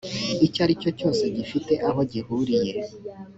icyo 0.45 0.59
ari 0.65 0.73
cyo 0.81 0.91
cyose 0.99 1.23
gifite 1.35 1.73
aho 1.87 1.99
gihuriye 2.11 2.71